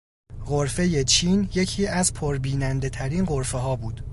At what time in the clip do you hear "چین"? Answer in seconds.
1.03-1.49